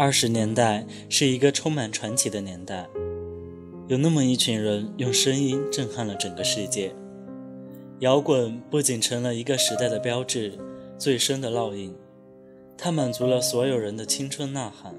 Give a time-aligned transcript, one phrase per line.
[0.00, 2.88] 二十年代是一个充满传奇的年代，
[3.86, 6.90] 有那么一群人用声音震撼了整个世界。
[7.98, 10.54] 摇滚不仅成了一个时代的标志，
[10.96, 11.94] 最深的烙印，
[12.78, 14.94] 它满足了所有人的青春呐喊，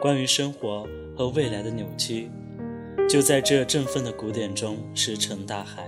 [0.00, 2.30] 关于生活和未来的扭曲，
[3.08, 5.84] 就在这振奋的鼓点中石沉大海。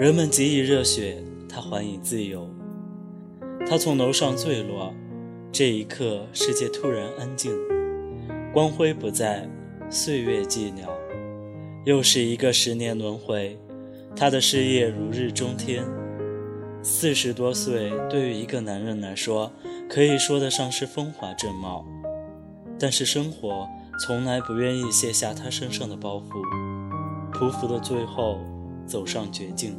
[0.00, 2.50] 人们给予热血，他还以自由。
[3.68, 4.92] 他从楼上坠落，
[5.52, 7.52] 这一刻，世界突然安静，
[8.52, 9.48] 光辉不在，
[9.90, 10.88] 岁月寂寥。
[11.84, 13.58] 又是一个十年轮回，
[14.14, 15.84] 他的事业如日中天。
[16.82, 19.50] 四十多岁，对于一个男人来说，
[19.88, 21.84] 可以说得上是风华正茂。
[22.78, 23.68] 但是生活
[24.06, 26.40] 从来不愿意卸下他身上的包袱，
[27.32, 28.38] 匍匐的最后，
[28.86, 29.76] 走上绝境。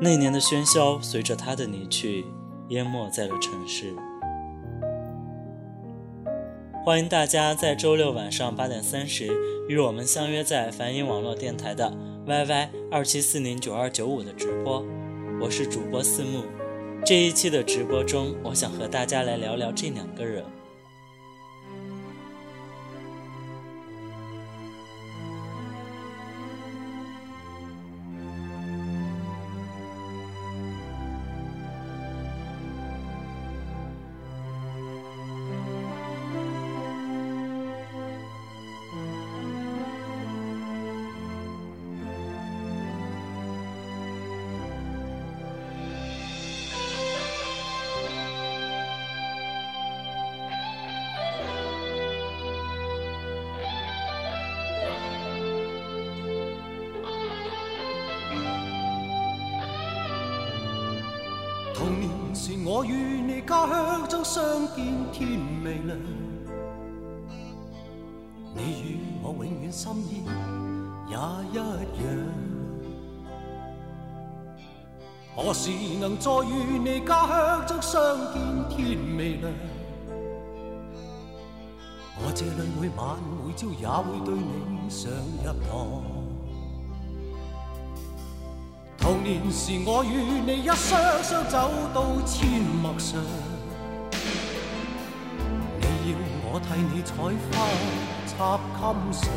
[0.00, 2.24] 那年的喧嚣，随着他的离去，
[2.70, 3.94] 淹没在了城市。
[6.86, 9.26] 欢迎大家在周六晚上八点三十
[9.68, 11.92] 与我们相约在梵音网络电台的
[12.24, 14.86] YY 二七四零九二九五的直播。
[15.40, 16.44] 我是主播四木。
[17.04, 20.44] 这一期的直播中，我想和大家来聊聊这两个人。
[62.46, 64.40] 是，我与你家乡中相
[64.76, 65.26] 见，天
[65.64, 65.98] 未亮。
[68.54, 70.22] 你与我永远心意
[71.08, 71.66] 也一样。
[75.34, 79.52] 何时能再与你家乡中相见，天未亮？
[82.18, 86.15] 我这里每晚每朝也会对你上一堂。
[89.06, 92.42] 童年时，我与你一双双走到阡
[92.82, 93.22] 陌上，
[95.78, 97.54] 你要我替你采花
[98.26, 99.30] 插襟上。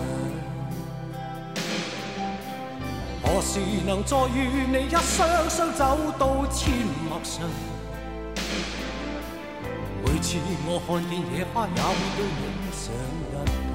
[3.22, 6.72] 何时能再与你一双双走到阡
[7.08, 7.48] 陌上？
[10.04, 12.92] 每次我看见野花，也会对你上
[13.22, 13.69] 一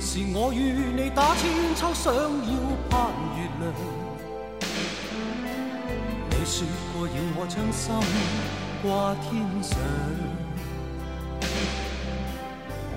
[0.00, 0.18] 是。
[0.34, 2.20] 我与你打千秋，想要
[2.88, 3.72] 攀月亮。
[6.30, 7.84] 你说过要我将心
[8.82, 9.28] 挂天
[9.62, 9.78] 上，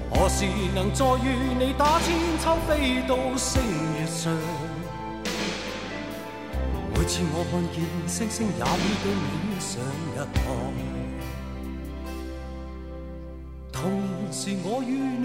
[0.09, 0.45] 何时
[0.75, 1.25] 能再与
[1.59, 3.61] 你打千秋，飞到星
[3.97, 4.31] 月上？
[6.93, 8.69] 每次我看见星星，也会
[9.01, 9.05] 对
[9.49, 9.81] 你上
[10.13, 11.00] 一堂。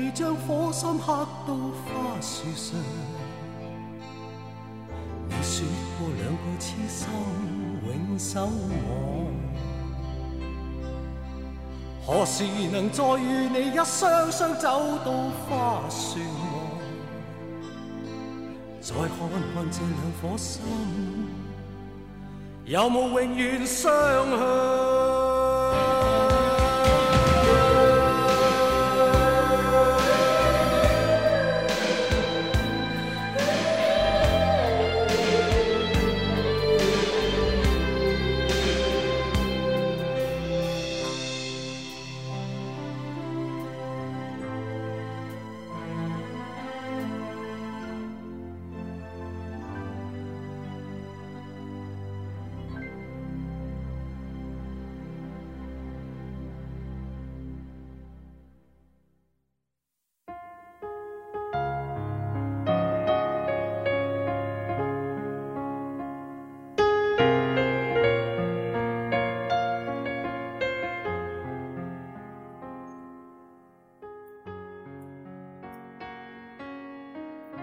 [0.06, 2.78] 你将火心刻到花树上。
[5.26, 5.66] 你说
[5.98, 7.08] 过两个痴心
[7.84, 8.42] 永守
[12.06, 15.10] 望，何时能再与你一双双走到
[15.48, 16.46] 花树望？
[18.80, 19.08] 再看
[19.56, 20.62] 看这两颗心，
[22.64, 24.95] 有无永远相向？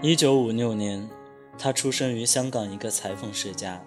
[0.05, 1.09] 一九五六年，
[1.57, 3.81] 他出生于香港一个裁缝世家，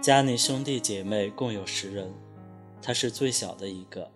[0.00, 2.12] 家里兄弟姐妹共有十人，
[2.82, 4.10] 他是最小的一个。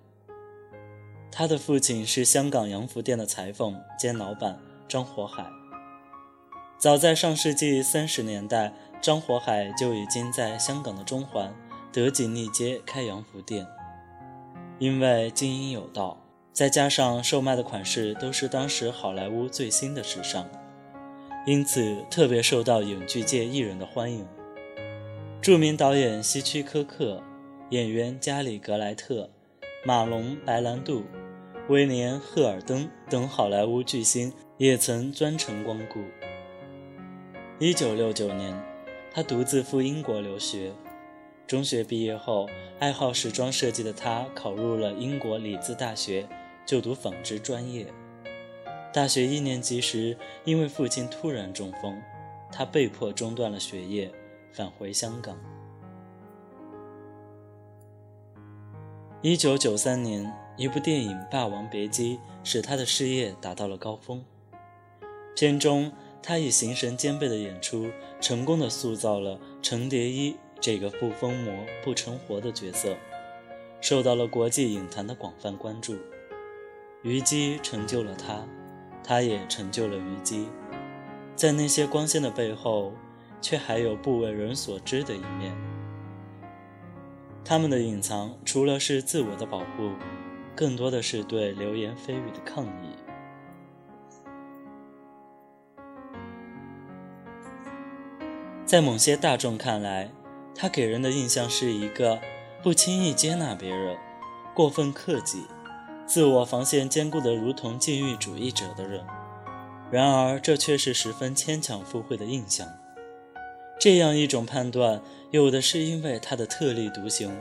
[1.31, 4.59] 他的父亲是香港洋服店的裁缝兼老板
[4.89, 5.47] 张火海。
[6.77, 11.55] 早在上世纪三十年代，张火海就已经在香港的中环
[11.93, 13.65] 德锦利街开洋服店。
[14.81, 16.21] 因为经营有道，
[16.53, 20.45] 再加上售卖的款式都是当时好莱坞最新的时尚，
[21.47, 24.27] 因此特别受到影剧界艺人的欢迎。
[25.41, 27.23] 著名导演希区柯克、
[27.71, 29.31] 演员加里·格莱特、
[29.85, 31.05] 马龙·白兰度。
[31.69, 36.01] 威廉·赫尔登等好莱坞巨星也曾专程光顾。
[37.61, 38.63] 1969年，
[39.13, 40.73] 他独自赴英国留学。
[41.47, 42.49] 中学毕业后，
[42.81, 46.29] 爱好时装设计的他考入了英国里兹大学，
[46.65, 47.87] 就读纺织专业。
[48.97, 50.17] 大学一年级时，
[50.47, 52.01] 因为父亲突然中风，
[52.51, 54.11] 他被迫中断了学业，
[54.55, 55.37] 返回香港。
[59.21, 60.33] 1993年。
[60.57, 64.25] 一部电影《霸王别姬》使他的事业达到了高峰。
[65.35, 65.93] 片中，
[66.23, 67.91] 他以形神兼备的演出，
[68.23, 71.53] 成功的塑造了程蝶衣这个不疯魔
[71.85, 72.97] 不成活的角色，
[73.83, 75.99] 受到了国际影坛的广泛关注。
[77.03, 78.49] 虞姬成就了他，
[79.07, 80.49] 他也成就了虞姬。
[81.37, 82.93] 在那些光鲜的背后，
[83.41, 85.57] 却还有不为人所知的一面。
[87.45, 89.93] 他们的隐藏，除了是自我的保护。
[90.57, 92.97] 更多的是对流言蜚语的抗议。
[98.65, 100.11] 在某些大众看来，
[100.55, 102.19] 他给人的印象是一个
[102.63, 103.99] 不轻易接纳别人、
[104.55, 105.45] 过分克己、
[106.07, 109.05] 自我防线坚固的如同禁欲主义者的人。
[109.91, 112.67] 然而，这却是十分牵强附会的印象。
[113.79, 117.37] 这样一种判断，有的是因为他的特立独行。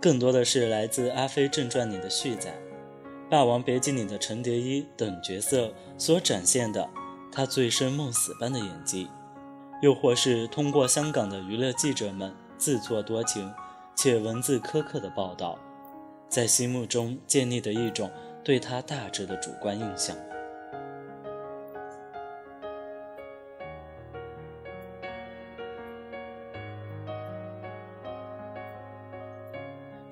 [0.00, 2.50] 更多的是来自《阿飞正传》里的续载，
[3.30, 6.88] 《霸王别姬》里的程蝶衣等角色所展现的
[7.32, 9.08] 他醉生梦死般的演技，
[9.80, 13.52] 又或是通过香港的娱乐记者们自作多情
[13.96, 15.58] 且文字苛刻的报道，
[16.28, 18.10] 在心目中建立的一种
[18.44, 20.16] 对他大致的主观印象。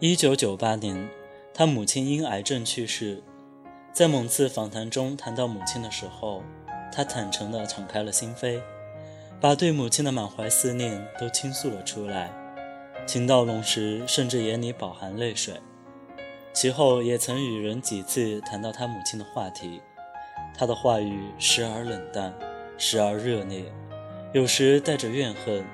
[0.00, 1.08] 一九九八年，
[1.54, 3.22] 他母亲因癌症去世。
[3.92, 6.42] 在某次访谈中谈到母亲的时候，
[6.92, 8.60] 他坦诚地敞开了心扉，
[9.40, 12.30] 把对母亲的满怀思念都倾诉了出来。
[13.06, 15.54] 情到浓时，甚至眼里饱含泪水。
[16.54, 19.82] 其后也曾与人几次谈到他母亲的话题，
[20.56, 22.32] 他的话语时而冷淡，
[22.78, 23.64] 时而热烈，
[24.32, 25.64] 有时带着怨恨，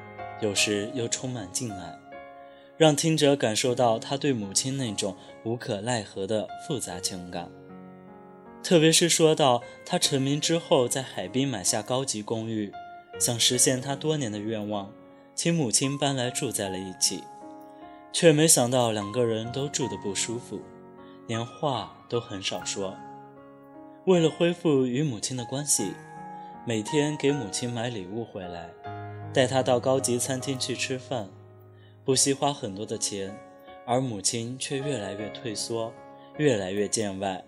[0.40, 1.94] 有时又充满敬爱。
[2.78, 7.50] 让听者感受到他对母亲那种无可奈何的复杂情感，
[8.62, 12.72] 特别是说到他成名之后在海滨买下高级公寓，
[13.18, 14.90] 想实现他多年的愿望，
[15.34, 17.22] 请母亲搬来住在了一起，
[18.14, 20.58] 却没想到两个人都住得不舒服，
[21.30, 22.96] 连话都很少说。
[24.04, 25.92] 为了恢复与母亲的关系，
[26.66, 28.68] 每天给母亲买礼物回来，
[29.32, 31.28] 带她到高级餐厅去吃饭。
[32.04, 33.32] 不惜花很多的钱，
[33.86, 35.92] 而母亲却越来越退缩，
[36.36, 37.44] 越来越见外。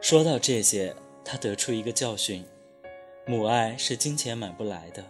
[0.00, 2.42] 说到这些，他得出一个教训：
[3.26, 5.04] 母爱是金钱买不来的。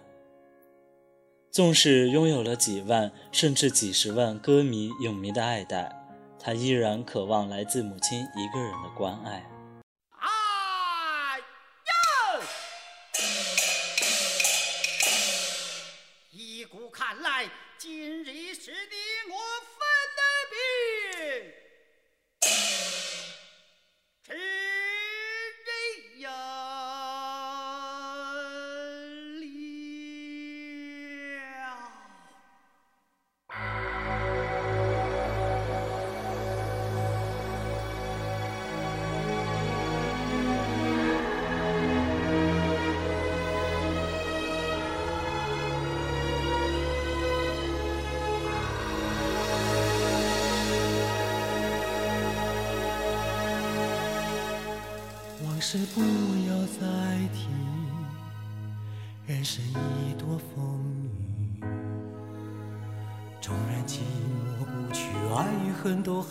[1.53, 6.04] 纵使拥有了几万甚至几十万歌迷影迷的爱戴，
[6.45, 9.43] 他依然渴望来自母亲一个人的关爱。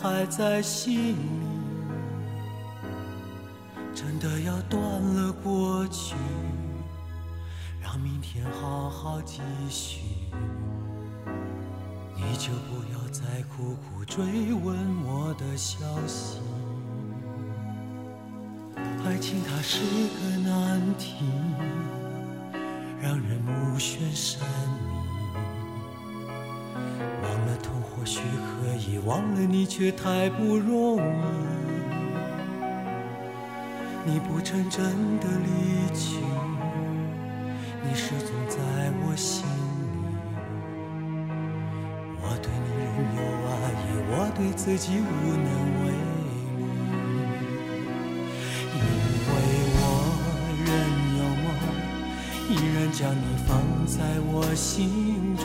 [0.04, 1.16] 还在心
[29.76, 31.00] 却太不容易。
[34.06, 34.84] 你不曾真
[35.18, 36.20] 的离去，
[37.82, 38.56] 你始终在
[39.02, 39.50] 我心里。
[42.22, 45.02] 我对你仍有爱意，我对自己无
[45.42, 45.48] 能
[45.82, 46.22] 为力。
[48.76, 48.78] 因
[49.26, 49.32] 为
[49.74, 49.82] 我
[50.62, 50.70] 仍
[51.18, 51.46] 有梦，
[52.48, 53.50] 依然将你放
[53.88, 53.98] 在
[54.32, 55.44] 我心中。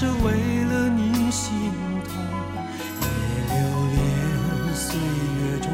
[0.00, 0.30] 是为
[0.62, 1.72] 了你心
[2.04, 2.14] 痛。
[3.00, 3.04] 别
[3.50, 3.58] 留
[3.94, 3.98] 恋
[4.72, 5.68] 岁月中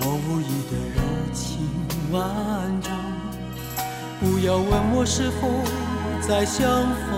[0.00, 0.98] 我无意的柔
[1.32, 1.70] 情
[2.10, 2.20] 万
[2.82, 2.90] 种。
[4.18, 5.48] 不要问我是否
[6.20, 7.14] 再相逢，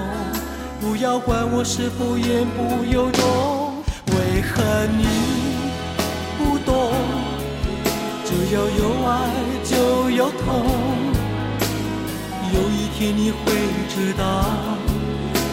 [0.78, 3.82] 不要管我是否言不由衷。
[4.08, 4.62] 为何
[4.99, 5.06] 你
[6.37, 6.92] 不懂？
[8.26, 9.11] 只要有爱
[9.64, 10.44] 就有痛。
[12.52, 13.38] 有一天你会
[13.88, 14.23] 知道，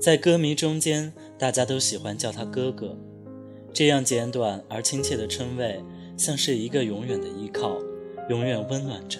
[0.00, 2.96] 在歌迷中间，大家都喜欢叫他哥哥，
[3.70, 5.84] 这样简短而亲切的称谓，
[6.16, 7.76] 像是一个永远的依靠，
[8.30, 9.18] 永远温暖着。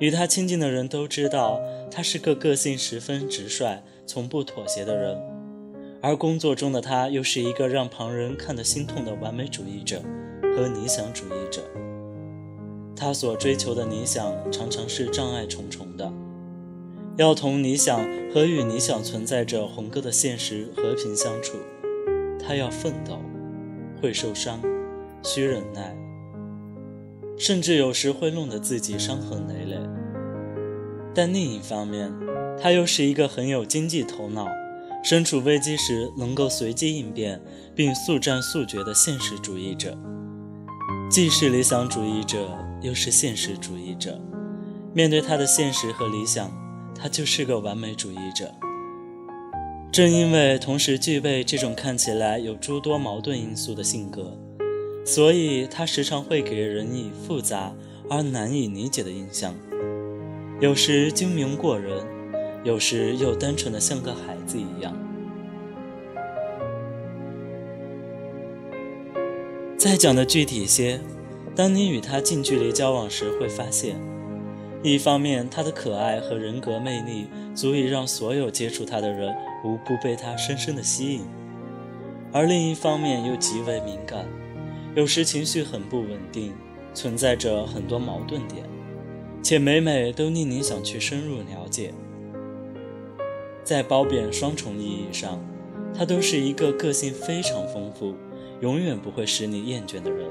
[0.00, 1.58] 与他亲近的人都知道，
[1.90, 5.18] 他是个个性十分直率、从不妥协的人，
[6.02, 10.02] 而工作中的他又是一个让旁人看得心痛的完美主义者
[10.42, 11.62] 和理想主义者。
[12.94, 16.12] 他所追求的理想常常是障碍重重的。
[17.16, 18.00] 要同理想
[18.32, 21.58] 和与理想存在着鸿沟的现实和平相处，
[22.44, 23.20] 他要奋斗，
[24.02, 24.60] 会受伤，
[25.22, 25.96] 需忍耐，
[27.38, 29.78] 甚至有时会弄得自己伤痕累累。
[31.14, 32.12] 但另一方面，
[32.60, 34.48] 他又是一个很有经济头脑，
[35.04, 37.40] 身处危机时能够随机应变
[37.76, 39.96] 并速战速决的现实主义者，
[41.08, 44.20] 既是理想主义者，又是现实主义者。
[44.92, 46.50] 面对他的现实和理想，
[47.04, 48.50] 他就是个完美主义者。
[49.92, 54.34] 正因为同时具备这种看起来有诸多矛盾因素的性格，
[55.04, 57.74] 所以他时常会给人以复杂
[58.08, 59.54] 而难以理解的印象。
[60.60, 62.02] 有时精明过人，
[62.64, 64.96] 有时又单纯的像个孩子一样。
[69.76, 70.98] 再讲的具体些，
[71.54, 73.94] 当你与他近距离交往时，会发现，
[74.84, 79.34] 一方面他的可爱和人格魅力足以让所有接触他的人。
[79.64, 81.22] 无不被他深深的吸引，
[82.30, 84.26] 而另一方面又极为敏感，
[84.94, 86.52] 有时情绪很不稳定，
[86.92, 88.62] 存在着很多矛盾点，
[89.42, 91.94] 且每每都令你想去深入了解。
[93.62, 95.42] 在褒贬双重意义上，
[95.96, 98.14] 他都是一个个性非常丰富，
[98.60, 100.28] 永远不会使你厌倦的人。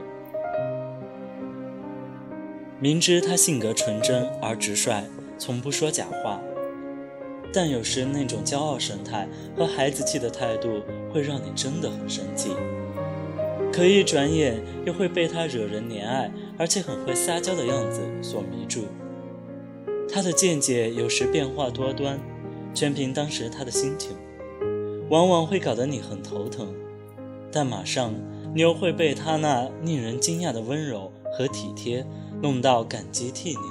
[2.84, 5.06] 明知他性格纯真而直率，
[5.38, 6.42] 从不说假话。
[7.54, 9.26] 但有时那种骄傲神态
[9.56, 12.50] 和孩子气的态度会让你真的很生气，
[13.72, 18.88] 可一转眼又会被他惹人怜爱而且很会撒娇的样子所迷住。
[20.12, 22.20] 他的见解有时变化多端，
[22.74, 24.12] 全凭当时他的心情，
[25.10, 26.76] 往往会搞得你很头疼，
[27.50, 28.14] 但马上
[28.54, 32.06] 你又会被他那令人惊讶的温柔和体贴
[32.44, 33.62] 弄到感激涕零。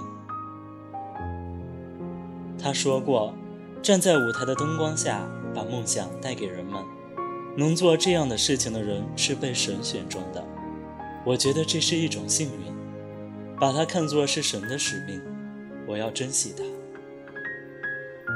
[2.59, 3.33] 他说过。
[3.83, 6.81] 站在舞台的灯光下，把梦想带给人们，
[7.57, 10.45] 能做这样的事情的人是被神选中的。
[11.27, 12.73] 我觉得这是一种幸运，
[13.59, 15.21] 把它看作是神的使命。
[15.89, 16.63] 我要珍惜它。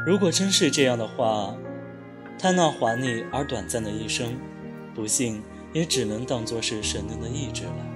[0.05, 1.55] 如果真是这样的话，
[2.40, 4.37] 他那华丽而短暂的一生，
[4.96, 5.40] 不幸
[5.72, 7.95] 也只能当作是神灵的意志了。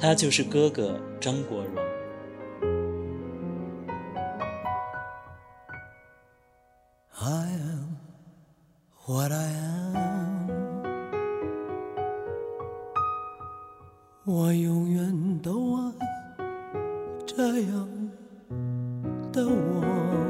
[0.00, 1.90] 他就是哥哥张国荣。
[9.10, 9.48] what I
[9.92, 10.48] am，
[14.24, 15.92] 我永远都爱
[17.26, 17.88] 这样
[19.32, 20.29] 的我。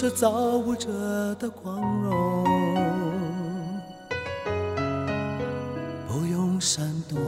[0.00, 0.88] 是造物者
[1.40, 2.44] 的光荣，
[6.06, 7.18] 不用闪躲，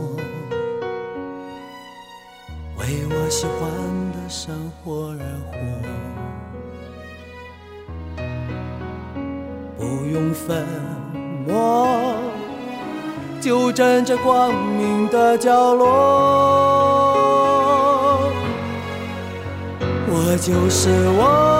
[2.78, 3.68] 为我喜欢
[4.12, 5.52] 的生活而活。
[9.76, 10.64] 不用粉
[11.48, 11.88] 墨，
[13.40, 15.88] 就站在光明的角落。
[20.12, 21.60] 我就是我，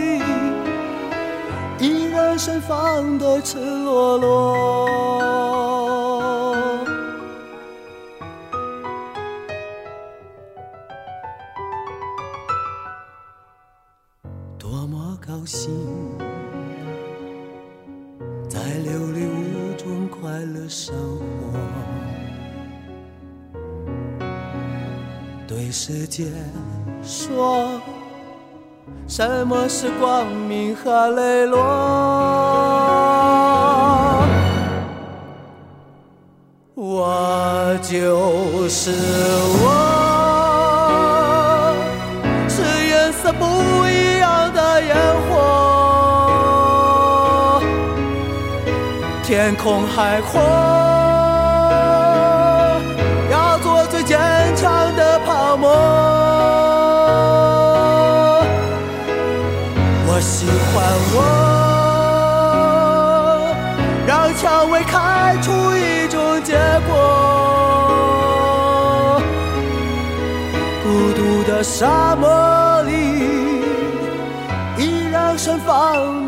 [2.67, 4.87] 放的赤裸裸。
[14.57, 15.71] 多么高兴！
[18.47, 21.57] 在琉璃屋中快乐生活，
[25.47, 26.25] 对世界
[27.01, 27.81] 说，
[29.07, 32.50] 什么是光明和磊落？
[37.71, 38.91] 这就是
[39.63, 39.65] 我
[42.49, 43.45] 是颜色不
[43.87, 44.93] 一样的烟
[45.29, 45.31] 火
[49.23, 50.41] 天空海阔
[53.31, 54.19] 要做最坚
[54.57, 55.71] 强的泡沫。
[60.07, 61.19] 我喜欢我
[64.05, 66.57] 让蔷薇开出一种结
[66.89, 67.30] 果。
[71.63, 73.61] 沙漠里，
[74.77, 76.27] 依然盛放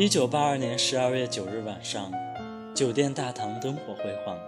[0.00, 2.12] 一九八二年十二月九日晚上，
[2.72, 4.38] 酒店大堂灯火辉煌，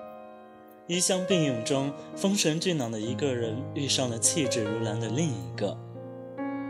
[0.87, 5.77] 衣香鬓影中，风神俊朗的一个人遇上了气质如兰的另一个，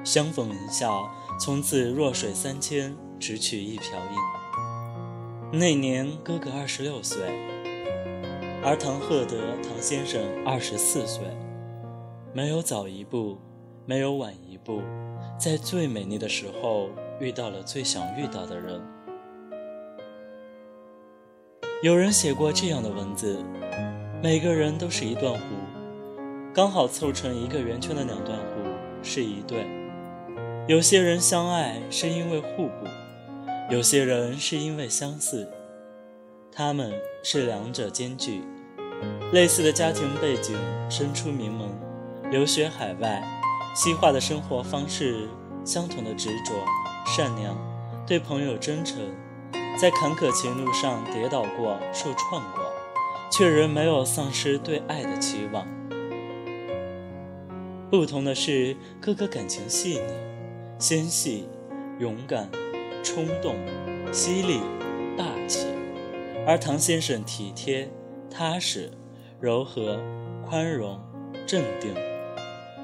[0.03, 1.07] 相逢一笑，
[1.38, 5.59] 从此弱水三千，只取一瓢饮。
[5.59, 7.21] 那年哥哥二十六岁，
[8.64, 11.25] 而唐鹤德唐先生二十四岁，
[12.33, 13.37] 没有早一步，
[13.85, 14.81] 没有晚一步，
[15.38, 16.88] 在最美丽的时候。
[17.20, 18.80] 遇到了最想遇到的人。
[21.83, 23.38] 有人写过这样的文字：
[24.22, 25.40] 每个人都是一段弧，
[26.54, 28.42] 刚好凑成一个圆圈的两段弧
[29.02, 29.66] 是一对。
[30.66, 32.87] 有些人相爱是因为互补，
[33.70, 35.48] 有些人是因为相似，
[36.50, 38.42] 他们是两者兼具。
[39.33, 40.56] 类似的家庭背景，
[40.90, 41.68] 身出名门，
[42.30, 43.22] 留学海外，
[43.74, 45.28] 西化的生活方式，
[45.64, 46.52] 相同的执着。
[47.12, 47.57] 善良，
[48.07, 48.96] 对朋友真诚，
[49.77, 52.62] 在坎坷情路上跌倒过、受创过，
[53.33, 55.66] 却仍没有丧失对爱的期望。
[57.90, 60.12] 不同的是，哥哥感情细腻、
[60.79, 61.49] 纤细、
[61.99, 62.49] 勇敢、
[63.03, 63.57] 冲动、
[64.12, 64.61] 犀利、
[65.18, 65.66] 霸气，
[66.46, 67.90] 而唐先生体贴、
[68.31, 68.88] 踏实、
[69.40, 69.99] 柔和、
[70.49, 71.01] 宽容、
[71.44, 71.92] 镇定，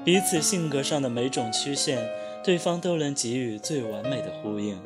[0.03, 2.05] 彼此性格上的每种曲线。
[2.47, 4.81] 对方都能给予最完美的呼应，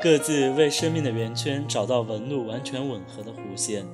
[0.00, 3.84] 各自为生命的圆圈找到纹路完全吻合的弧线。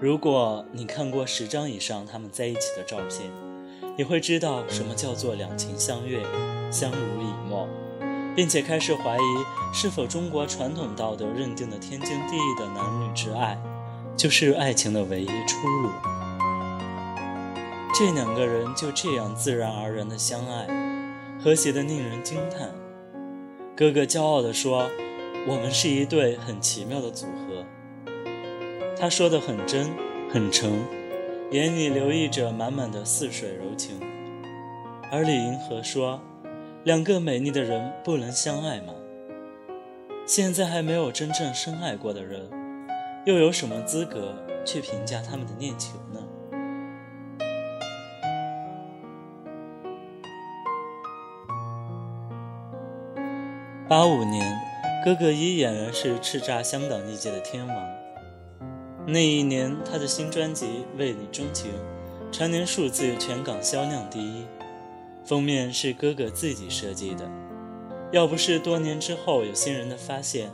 [0.00, 3.30] 如果你看过十张以上他们在一起的照片，
[3.96, 6.20] 你会知道什么叫做两情相悦、
[6.72, 7.68] 相濡以沫，
[8.34, 13.56] 并且开始怀疑是否中国传统道德认定的天经地义的男女之爱，
[14.16, 16.15] 就是爱情的唯一出路。
[17.98, 20.66] 这两个人就这样自然而然的相爱，
[21.42, 22.68] 和谐的令人惊叹。
[23.74, 24.86] 哥哥骄傲地说
[25.48, 27.64] ：“我们是一对很奇妙的组合。”
[29.00, 29.88] 他说的很真，
[30.30, 30.84] 很诚，
[31.52, 33.98] 眼里流溢着满满的似水柔情。
[35.10, 36.20] 而李银河说
[36.84, 38.92] ：“两个美丽的人不能相爱吗？
[40.26, 42.42] 现在还没有真正深爱过的人，
[43.24, 44.34] 又有什么资格
[44.66, 46.20] 去评价他们的恋情呢？”
[53.88, 54.60] 八五年，
[55.04, 57.88] 哥哥依然是叱咤香港艺界的天王。
[59.06, 60.66] 那一年，他的新专辑
[60.98, 61.70] 《为你钟情》，
[62.32, 64.44] 蝉联数字全港销量第一，
[65.24, 67.30] 封面是哥哥自己设计的。
[68.10, 70.50] 要不是多年之后有新人的发现，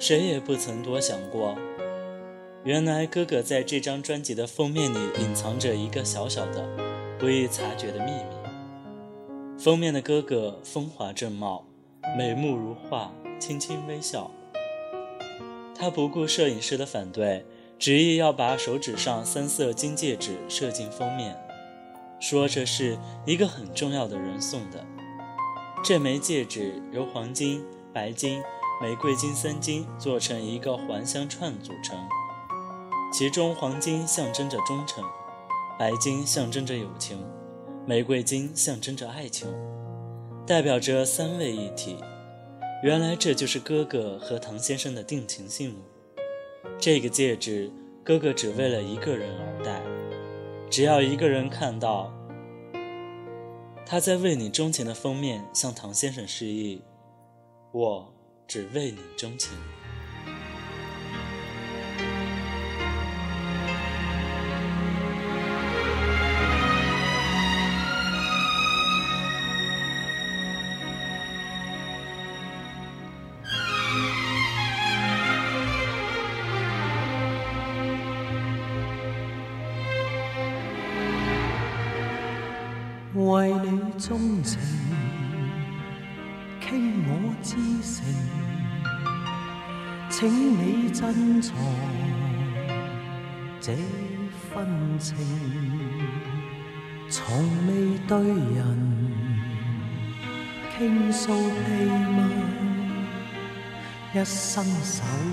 [0.00, 1.56] 谁也不曾多想过，
[2.64, 6.68] 原来哥哥在这张专辑的封面里隐藏着一个小小的、
[7.20, 9.62] 不易察觉的秘密。
[9.62, 11.64] 封面的哥哥风华正茂。
[12.16, 14.30] 美目如画，轻轻微笑。
[15.74, 17.44] 他不顾摄影师的反对，
[17.78, 21.36] 执意要把手指上三色金戒指射进封面，
[22.20, 24.86] 说这是一个很重要的人送的。
[25.82, 28.40] 这枚戒指由黄金、白金、
[28.80, 31.98] 玫瑰金三金做成一个环相串组成，
[33.12, 35.04] 其中黄金象征着忠诚，
[35.78, 37.26] 白金象征着友情，
[37.84, 39.48] 玫瑰金象征着爱情。
[40.46, 41.96] 代表着三位一体，
[42.82, 45.78] 原来这就是哥哥和唐先生的定情信物。
[46.78, 47.72] 这个戒指，
[48.04, 49.80] 哥哥只为了一个人而戴。
[50.68, 52.12] 只要一个人看到，
[53.86, 56.82] 他在为你钟情的封面向唐先生示意
[57.72, 58.12] ：“我
[58.46, 59.52] 只为你钟情。”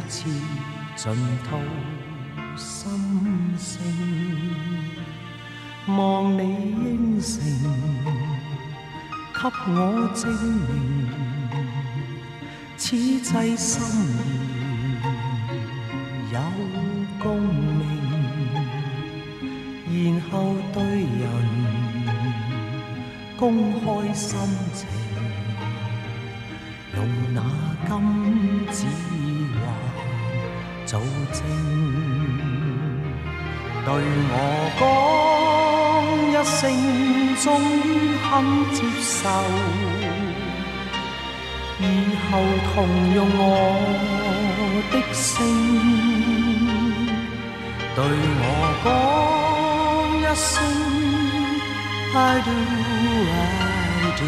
[0.01, 0.25] 一次
[0.95, 1.59] 尽吐
[2.57, 2.89] 心
[3.57, 3.81] 声。
[5.87, 7.41] 望你应承，
[9.33, 11.07] 给我证明，
[12.77, 13.81] 此际心
[14.71, 14.73] 意
[16.31, 16.39] 有
[17.19, 17.81] 共鸣，
[19.89, 19.91] 然
[20.29, 20.31] 后
[20.73, 21.23] 对人
[23.37, 23.41] 公
[23.81, 24.37] 开心
[24.73, 24.87] 情，
[31.41, 31.49] 做
[32.37, 32.41] 证，
[33.85, 33.87] 对
[34.29, 34.35] 我
[34.79, 34.81] 讲。
[36.31, 36.59] 一声，
[37.43, 37.87] 终于
[38.23, 38.29] 肯
[38.73, 39.19] 接受，
[41.79, 41.81] 以
[42.31, 42.31] 后
[42.73, 42.73] 同
[43.13, 43.39] 用我
[44.91, 45.39] 的姓，
[47.95, 47.99] 对
[48.41, 48.43] 我
[48.83, 48.85] 讲
[50.17, 50.49] 一声
[52.15, 52.49] ，I do
[53.29, 53.37] I
[54.17, 54.21] do，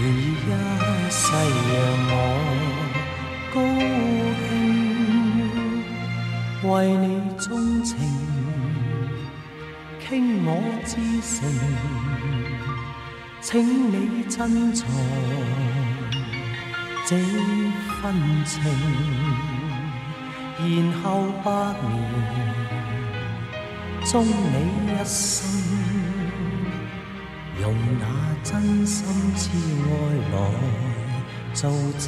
[0.00, 0.48] 愿意一
[1.10, 1.22] 世
[1.72, 1.74] 让
[2.10, 2.12] 我
[3.52, 3.56] 高，
[6.68, 7.96] 为你钟情。
[10.06, 10.48] 倾我
[10.84, 10.94] 至
[11.26, 11.50] 诚，
[13.40, 13.50] 请
[13.90, 14.86] 你珍藏
[17.04, 17.16] 这
[18.00, 18.62] 份情，
[20.60, 20.62] 然
[21.02, 21.02] 后
[21.42, 21.48] 百
[21.82, 21.90] 年
[24.04, 24.30] 终你
[24.86, 25.50] 一生，
[27.60, 27.64] 用
[27.98, 28.04] 那
[28.44, 28.94] 真心
[29.34, 29.50] 痴
[29.88, 29.90] 爱
[30.30, 30.34] 来
[31.54, 31.62] 做
[31.98, 32.06] 证。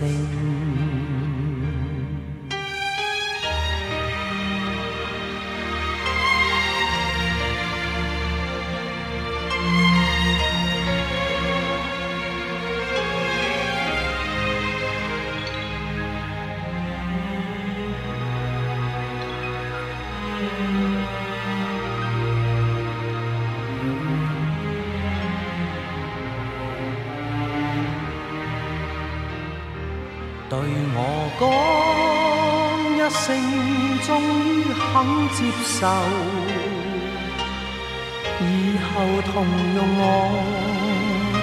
[38.40, 38.44] 以
[38.78, 38.84] 后
[39.22, 39.34] 同
[39.74, 40.00] 用我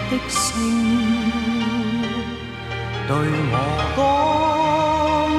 [0.10, 0.39] 的姓。
[3.06, 3.12] 对
[3.51, 3.56] 我
[3.97, 3.99] 讲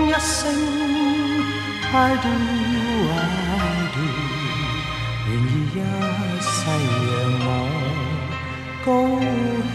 [0.07, 0.33] 一声
[1.93, 2.29] ，I do
[3.11, 3.17] I
[3.95, 3.99] do，
[5.27, 5.77] 愿意一
[6.41, 6.49] 世
[7.11, 7.13] 让
[7.47, 7.49] 我
[8.85, 8.87] 高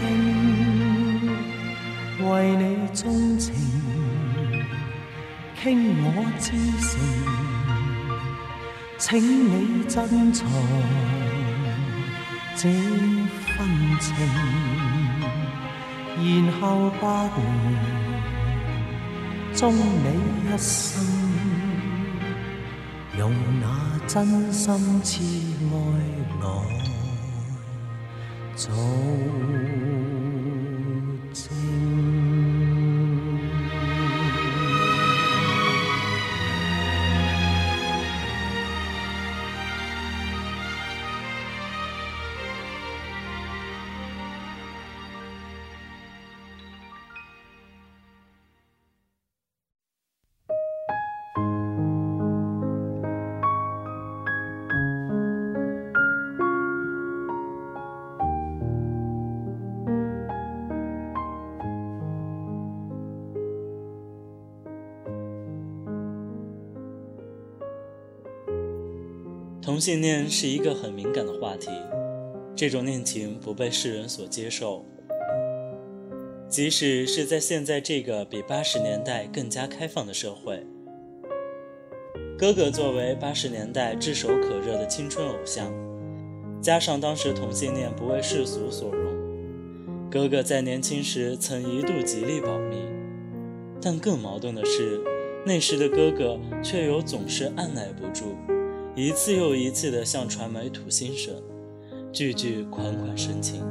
[2.30, 2.62] 为你
[2.94, 3.00] 钟
[3.38, 3.44] 情。
[5.62, 5.64] 倾
[6.02, 6.06] 我
[6.38, 6.46] 至
[6.80, 6.88] 诚，
[8.96, 10.48] 请你珍藏
[12.62, 13.56] 这份
[13.98, 14.12] 情，
[16.18, 16.60] 然后
[17.00, 17.02] 百
[17.34, 17.40] 年
[19.54, 20.06] 终你
[20.44, 21.02] 一生，
[23.16, 23.64] 用那
[24.06, 25.14] 真心痴
[69.80, 71.70] 同性恋是一个很敏感的话题，
[72.54, 74.84] 这种恋情不被世人所接受。
[76.50, 80.62] 即使是在现在这个比八十年代更加开放的社会，
[82.36, 85.72] 哥哥作为八十年代炙手可热的青春偶像，
[86.60, 89.14] 加上当时同性恋不为世俗所容，
[90.10, 92.76] 哥哥在年轻时曾一度极力保密。
[93.80, 95.00] 但更矛盾的是，
[95.46, 98.36] 那时的哥哥却又总是按捺不住。
[99.00, 101.34] 一次又一次地向传媒吐心声，
[102.12, 103.62] 句句款款深情。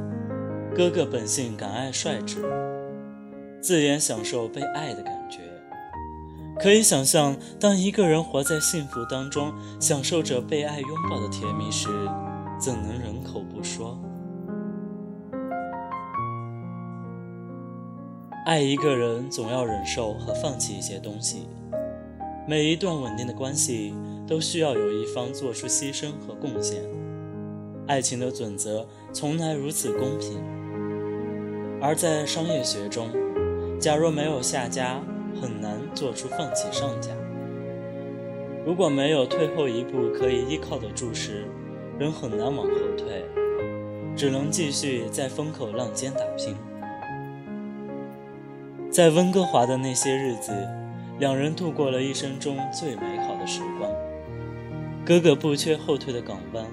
[0.74, 2.42] 哥哥本性敢爱率直，
[3.60, 5.38] 自言享受被爱的感觉。
[6.58, 11.88] 可以想象，当一个人活在幸福当中，享受着被爱拥抱的甜蜜时，
[12.58, 13.96] 怎能忍口不说？
[18.46, 21.46] 爱一个人，总要忍受和放弃一些东西。
[22.48, 23.94] 每一段稳定的关系。
[24.30, 26.80] 都需要有一方做出牺牲和贡献。
[27.88, 30.40] 爱情的准则从来如此公平。
[31.82, 33.08] 而在商业学中，
[33.80, 35.02] 假若没有下家，
[35.42, 37.10] 很难做出放弃上家；
[38.64, 41.48] 如果没有退后一步可以依靠的注释，
[41.98, 43.24] 人很难往后退，
[44.14, 46.54] 只能继续在风口浪尖打拼。
[48.92, 50.52] 在温哥华的那些日子，
[51.18, 53.60] 两人度过了一生中最美好的时。
[55.10, 56.64] 哥哥不缺后退的港湾，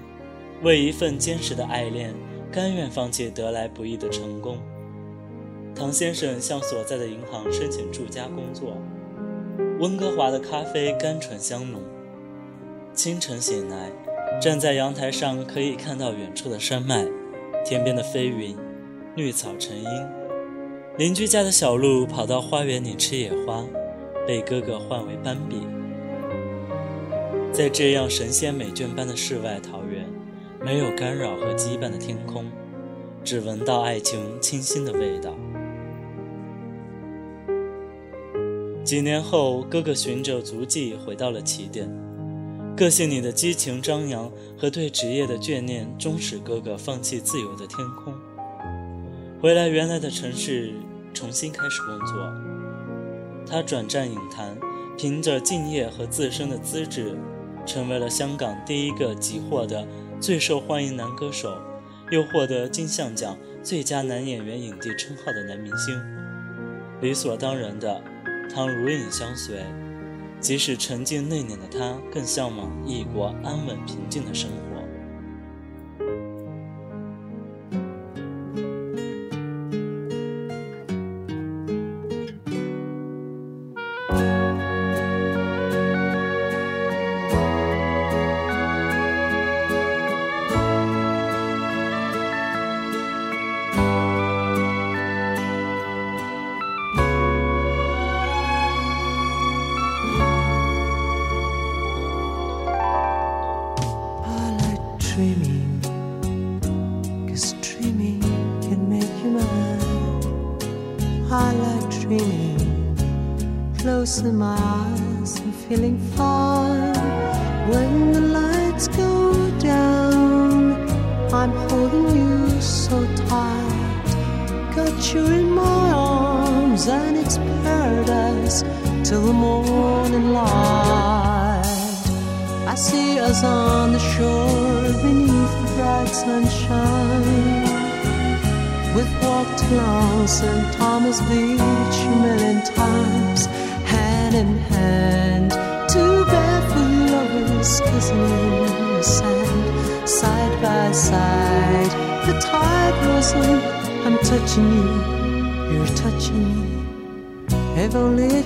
[0.61, 2.13] 为一份坚实的爱恋，
[2.51, 4.59] 甘愿放弃得来不易的成功。
[5.73, 8.77] 唐先生向所在的银行申请住家工作。
[9.79, 11.81] 温哥华的咖啡甘醇香浓。
[12.93, 13.89] 清晨醒来，
[14.39, 17.07] 站在阳台上可以看到远处的山脉，
[17.65, 18.55] 天边的飞云，
[19.15, 19.89] 绿草成荫。
[20.95, 23.65] 邻居家的小鹿跑到花园里吃野花，
[24.27, 25.57] 被哥哥唤为斑比。
[27.51, 30.07] 在这样神仙美眷般的世外桃源，
[30.63, 32.45] 没有干扰和羁绊的天空，
[33.23, 35.35] 只闻到爱情清新的味道。
[38.83, 41.89] 几年后，哥哥循着足迹回到了起点，
[42.75, 48.13] 个性里的激情张扬和对职业的眷恋，终使哥哥放弃自由的天空，
[49.41, 50.73] 回来原来的城市，
[51.13, 52.31] 重新开始工作。
[53.49, 54.55] 他转战影坛，
[54.97, 57.17] 凭着敬业和自身的资质，
[57.67, 59.85] 成为了香港第一个即获得
[60.19, 61.61] 最受欢迎男歌手，
[62.09, 66.01] 又获得金像奖最佳男演员影帝称号的男明星。
[67.01, 68.01] 理所当然的。
[68.49, 69.57] 他如影相随，
[70.39, 74.66] 即使沉静内敛的他，更向往异国安稳平静的生活。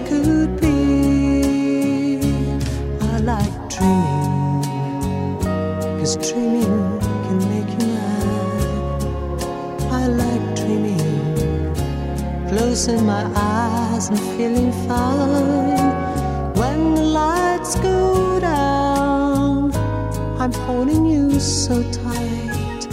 [0.08, 2.20] Could be.
[3.02, 4.64] I like dreaming,
[6.00, 9.00] cause dreaming can make you mad.
[9.92, 11.76] I like dreaming,
[12.50, 15.92] closing my eyes and feeling fine.
[16.56, 19.74] When the lights go down,
[20.42, 22.88] I'm holding you so tight.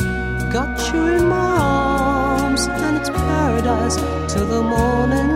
[0.53, 3.97] Got you in my arms, and it's paradise
[4.33, 5.28] till the morning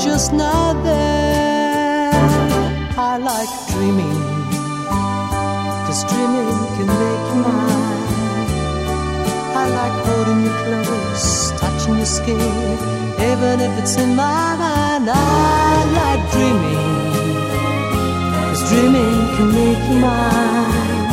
[0.00, 2.10] just not there.
[2.96, 4.20] I like dreaming,
[5.84, 8.08] cause dreaming can make you mine.
[9.60, 12.78] I like holding you close, touching your skin,
[13.30, 15.06] even if it's in my mind.
[15.10, 16.96] I like dreaming,
[18.48, 21.08] cause dreaming can make you mine.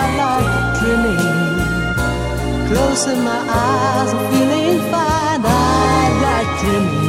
[0.00, 1.24] I like dreaming,
[2.68, 5.42] closing my eyes and feeling fine.
[5.44, 7.01] I like dreaming.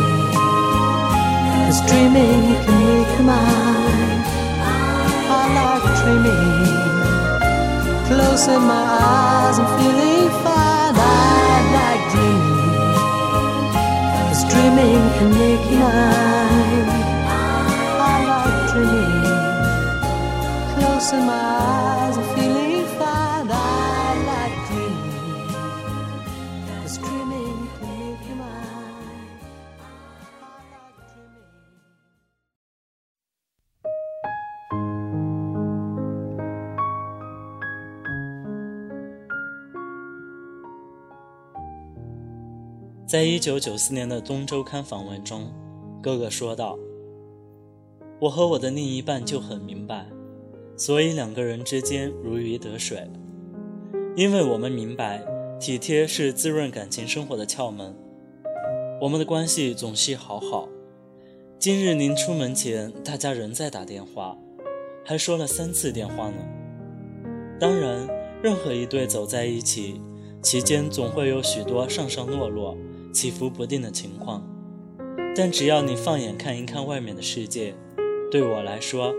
[1.93, 4.21] Cause dreaming can make you mine.
[5.29, 6.65] I like dreaming.
[8.07, 10.95] Closing my eyes and feeling fine.
[10.97, 12.73] I like dreaming.
[14.15, 16.89] Cause dreaming can make you mine.
[17.29, 19.25] I like dreaming.
[20.73, 23.49] Closing my eyes and feeling fine.
[23.51, 25.13] I like dreaming.
[43.13, 45.47] 在一九九四年的《东周刊》访问中，
[46.01, 46.79] 哥哥说道
[48.19, 50.07] ：“我和我的另一半就很明白，
[50.75, 53.07] 所以两个人之间如鱼得水，
[54.15, 55.23] 因为我们明白
[55.59, 57.95] 体贴是滋润感情生活的窍门。
[58.99, 60.67] 我们的关系总是好好。
[61.59, 64.35] 今日临出门前，大家仍在打电话，
[65.05, 66.37] 还说了三次电话呢。
[67.59, 68.09] 当然，
[68.41, 70.01] 任何一对走在一起。”
[70.41, 72.75] 其间总会有许多上上落落、
[73.13, 74.43] 起伏不定的情况，
[75.35, 77.75] 但只要你放眼看一看外面的世界，
[78.31, 79.13] 对我来说，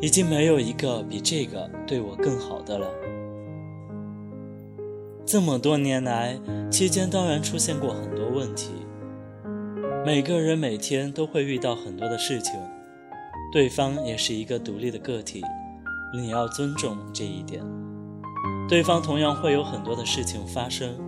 [0.00, 2.88] 已经没有一个比这个对我更好的了。
[5.24, 6.38] 这么多年来，
[6.70, 8.70] 期间当然出现过很多问题，
[10.04, 12.54] 每个人每天都会遇到很多的事情，
[13.52, 15.42] 对方也是一个独立的个体，
[16.14, 17.62] 你要尊重这一点。
[18.68, 20.98] 对方同样会有很多的事情发生，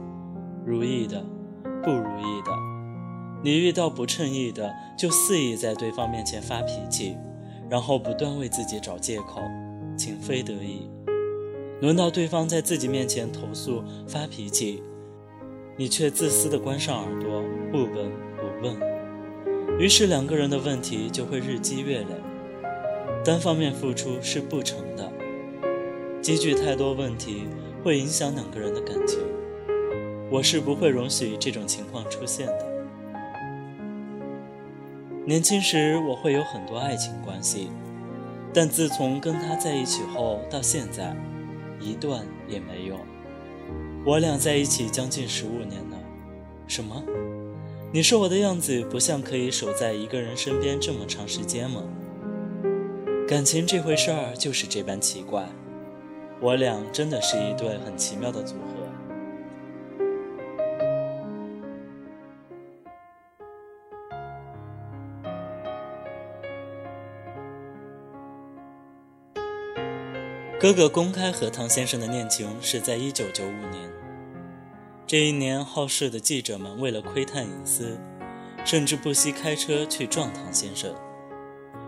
[0.67, 1.23] 如意的，
[1.83, 2.53] 不如意的。
[3.43, 7.17] 你遇到不称意的，就肆意在对方面前发脾气，
[7.71, 9.41] 然后不断为自己找借口，
[9.97, 10.91] 情非得已。
[11.81, 14.83] 轮到对方在自己面前投诉发脾气，
[15.79, 18.77] 你却自私的关上耳朵，不闻不问。
[19.79, 22.15] 于是两个人的问题就会日积月累，
[23.25, 25.11] 单方面付出是不成的。
[26.21, 27.45] 积聚太多问题
[27.83, 29.19] 会影响两个人的感情，
[30.31, 32.67] 我是不会容许这种情况出现的。
[35.27, 37.69] 年轻时我会有很多爱情关系，
[38.55, 41.15] 但自从跟他在一起后到现在，
[41.81, 42.97] 一段也没有。
[44.07, 45.99] 我俩在一起将近十五年了。
[46.67, 47.03] 什么？
[47.93, 51.83] 你说我的样子不像可以守在一个人身边这么长时间吗？
[53.27, 55.45] 感情这回事儿就是这般奇怪。
[56.41, 58.80] 我俩真的是一对很奇妙的组合。
[70.61, 73.91] 哥哥公开和唐先生的恋情是在一九九五年。
[75.07, 77.99] 这一年，好事的记者们为了窥探隐私，
[78.63, 80.95] 甚至不惜开车去撞唐先生。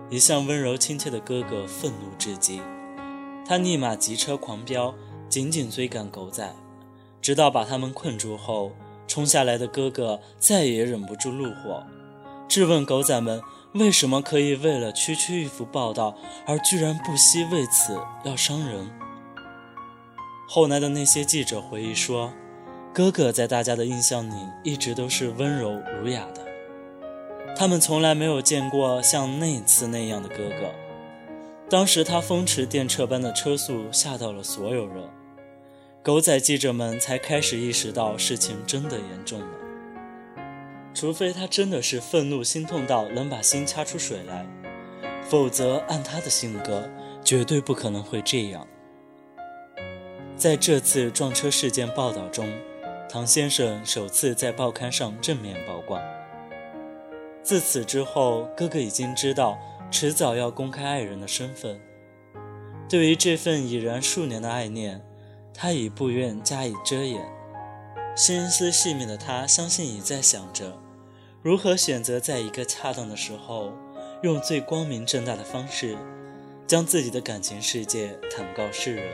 [0.08, 2.62] 一向温柔亲切的哥哥愤怒至极。
[3.46, 4.94] 他立马急车狂飙，
[5.28, 6.50] 紧紧追赶狗仔，
[7.20, 8.72] 直到把他们困住后，
[9.06, 11.84] 冲下来的哥哥再也忍不住怒火，
[12.48, 13.38] 质问狗仔们
[13.74, 16.14] 为什么可以为了区区一幅报道，
[16.46, 18.90] 而居然不惜为此要伤人。
[20.46, 22.30] 后来的那些记者回忆说，
[22.92, 26.44] 哥哥在大家的印象里一直都是温柔儒雅的，
[27.56, 30.70] 他们从来没有见过像那次那样的哥哥。
[31.70, 35.08] 当时他风驰电掣般的车速吓到了所有人，
[36.02, 39.46] 狗仔记者们才开始意识到事情真的严重了。
[40.94, 44.46] 除非他真的是愤怒心痛到能把心掐出水来，
[45.22, 46.88] 否则按他的性格，
[47.24, 48.66] 绝对不可能会这样。
[50.36, 52.52] 在这次撞车事件报道中，
[53.08, 56.02] 唐先生首次在报刊上正面曝光。
[57.42, 59.58] 自此之后，哥哥已经知道。
[59.94, 61.78] 迟早要公开爱人的身份。
[62.88, 65.04] 对于这份已然数年的爱恋，
[65.52, 67.22] 他已不愿加以遮掩。
[68.14, 70.78] 心思细密的他，相信已在想着
[71.42, 73.72] 如何选择在一个恰当的时候，
[74.22, 75.96] 用最光明正大的方式，
[76.66, 79.04] 将自己的感情世界坦告世人。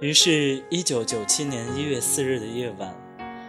[0.00, 2.92] 于是，一九九七年一月四日的夜晚，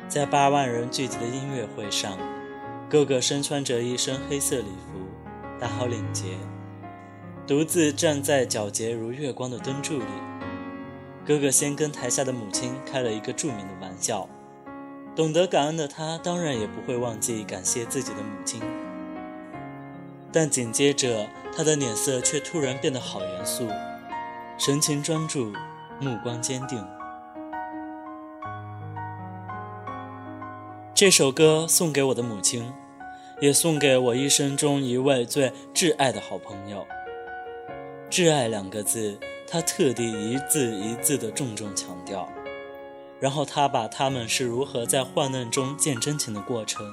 [0.09, 2.17] 在八万人聚集的音乐会上。
[2.89, 4.99] 哥哥身穿着一身黑色礼服，
[5.59, 6.26] 打好领结，
[7.47, 10.05] 独自站在皎洁如月光的灯柱里。
[11.26, 14.28] 哥哥先跟台下的母亲开了一个著名的玩笑。
[15.15, 18.61] 懂得感恩的他，当然也不会忘记感谢自己的母亲。
[20.32, 23.67] 但紧接着，他的脸色却突然变得好严肃，
[24.57, 25.53] 神情专注，
[25.99, 26.84] 目光坚定。
[30.93, 32.71] 这首歌送给我的母亲。
[33.41, 36.88] 也送给我一生中一位最挚爱的好朋友。
[38.14, 39.18] 挚爱两个字，
[39.49, 42.30] 他特地一字一字地重重强调。
[43.20, 46.86] 然后他把他们是如何在患难中见真情的过程，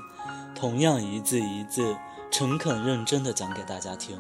[0.55, 1.95] 同样一字一字
[2.31, 4.19] 诚恳认真地讲给大家听。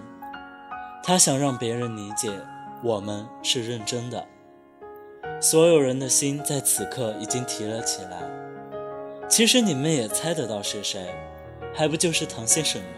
[1.03, 2.30] 他想让别人理解，
[2.84, 4.26] 我们是认真的。
[5.40, 8.20] 所有人的心在此刻已经提了起来。
[9.26, 11.07] 其实你们也猜得到是谁。
[11.72, 12.88] 还不就是唐先生吗？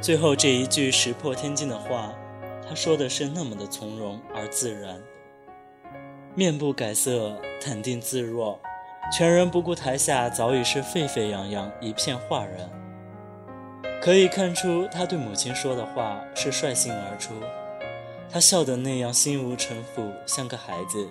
[0.00, 2.12] 最后这一句石破天惊的话，
[2.72, 4.98] 他说的是那么的从容而自然。
[6.34, 8.58] 面不改色，淡定自若，
[9.12, 12.70] 全然不顾台下早已是沸沸扬扬，一片哗然。
[14.00, 17.34] 可以看出，他对母亲说的话是率性而出。
[18.30, 21.06] 他笑得那样心无城府，像个孩子。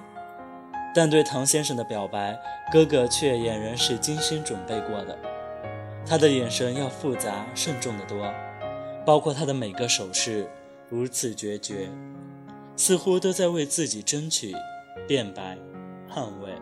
[0.95, 2.35] 但对唐先生的表白，
[2.73, 5.15] 哥哥却俨然是精心准备过的。
[6.07, 8.33] 他的眼神要复杂慎重得多，
[9.05, 10.49] 包括他的每个手势，
[10.91, 11.89] 如此决绝，
[12.75, 14.53] 似乎都在为自己争取、
[15.07, 15.57] 辩白、
[16.09, 16.53] 捍卫。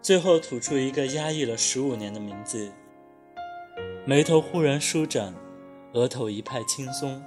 [0.00, 2.70] 最后吐出一个压抑了十五年的名字，
[4.06, 5.34] 眉头忽然舒展，
[5.94, 7.20] 额头一派轻松。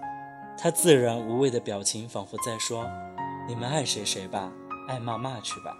[0.57, 2.89] 他自然无畏的表情，仿佛在说
[3.45, 4.49] ：“你们爱谁谁吧，
[4.87, 5.75] 爱骂骂去吧。”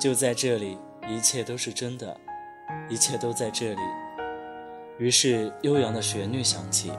[0.00, 2.18] 就在这里，一切都是真的，
[2.88, 3.80] 一切都在这里。
[4.96, 6.90] 于是，悠扬的旋律响起。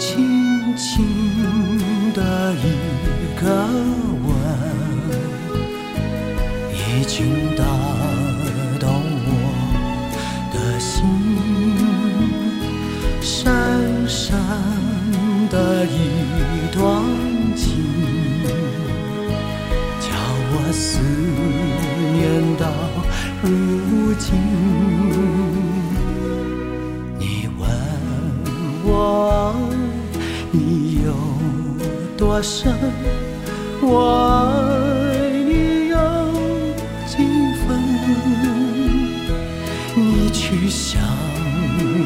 [0.00, 1.04] 轻轻
[2.14, 3.44] 的一个
[4.24, 4.32] 吻，
[6.72, 7.62] 已经打
[32.40, 32.72] 多深，
[33.82, 35.96] 我爱你有
[37.06, 37.18] 几
[37.60, 37.68] 分？
[39.94, 41.02] 你去想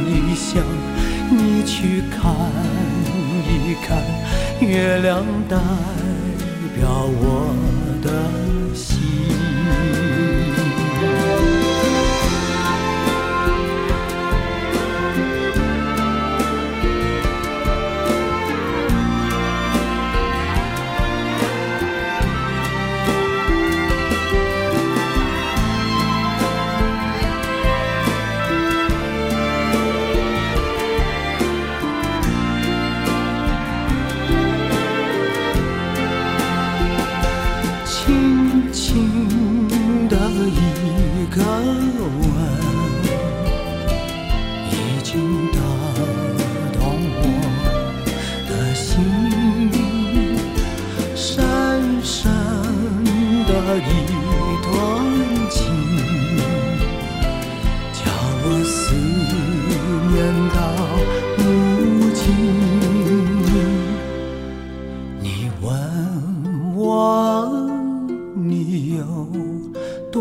[0.09, 0.61] 一想，
[1.31, 2.35] 你去看
[3.47, 4.03] 一看，
[4.61, 5.57] 月亮代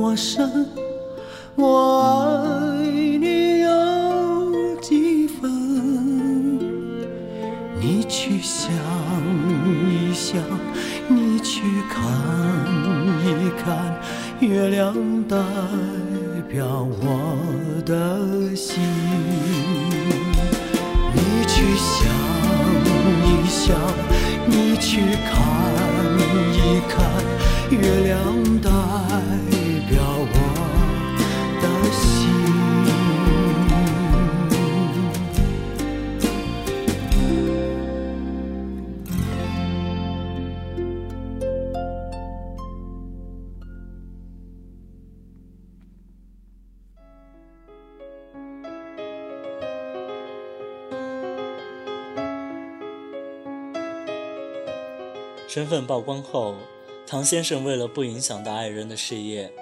[0.03, 0.67] 陌生
[1.55, 2.01] 我
[2.75, 5.49] 爱你有几分？
[7.79, 8.69] 你去想
[9.87, 10.41] 一想
[11.07, 12.03] 你去看
[13.23, 13.97] 一看
[14.41, 14.93] 月亮
[15.23, 15.37] 代
[16.51, 18.83] 表我的心
[21.13, 22.11] 你去想
[23.23, 23.73] 一想
[24.47, 24.99] 你去
[25.29, 25.31] 看
[26.51, 26.99] 一看
[27.71, 28.13] 月亮
[28.59, 28.67] 代
[55.53, 56.55] 身份曝光后，
[57.05, 59.53] 唐先生为了不影响到爱人的事业，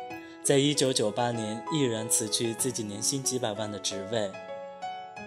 [0.41, 4.31] 在一九九八年毅然辞去自己年薪几百万的职位。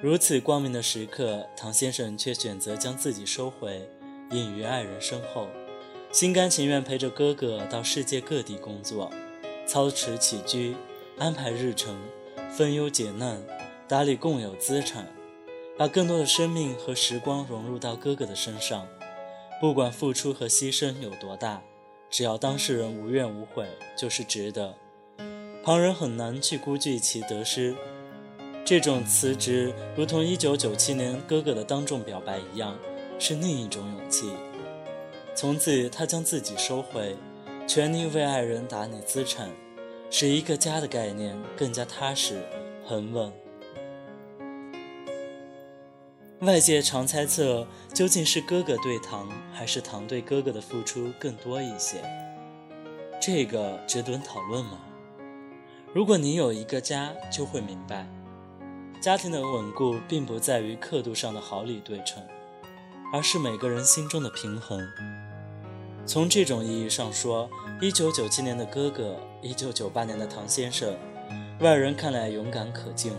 [0.03, 3.87] 如此光明的时刻，唐先生却选择将自己收回，
[4.31, 5.49] 隐于爱人身后，
[6.11, 9.13] 心甘情愿陪着哥哥到世界各地工作，
[9.67, 10.75] 操持起居，
[11.19, 11.95] 安排日程，
[12.51, 13.39] 分忧解难，
[13.87, 15.13] 打理共有资产，
[15.77, 18.89] 把更多的生命和时光融入到哥哥的身上。
[19.65, 21.63] 不管付出和牺牲有多大，
[22.11, 24.75] 只要当事人无怨无悔，就是值得。
[25.63, 27.75] 旁人很难去估计其得失。
[28.63, 32.77] 这种辞职，如同1997年哥哥的当众表白一样，
[33.19, 34.33] 是另一种勇气。
[35.35, 37.17] 从此，他将自己收回，
[37.67, 39.51] 全力为爱人打理资产，
[40.11, 42.39] 使一个家的概念更加踏实、
[42.87, 43.33] 很稳。
[46.41, 52.03] 外界常猜测，究竟是哥哥对唐，还是唐对哥哥的付出更多一些？
[53.21, 54.81] 这个值得讨论吗？
[55.95, 58.07] 如果你有一个家，就会明白。
[59.01, 62.23] 家庭的稳固并不在于刻度上的毫厘对称，
[63.13, 64.87] 而是每个人心中的平衡。
[66.05, 67.49] 从这种意义上说，
[67.81, 70.95] 一九九七年的哥哥，一九九八年的唐先生，
[71.61, 73.15] 外人看来勇敢可敬，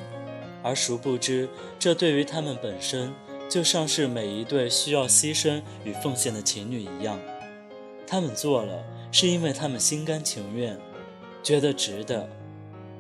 [0.66, 1.48] 而殊不知，
[1.78, 3.14] 这对于他们本身，
[3.48, 7.20] 就像是每一对需要牺牲与奉献的情侣一样。
[8.08, 10.76] 他们做了，是因为他们心甘情愿，
[11.44, 12.28] 觉得值得，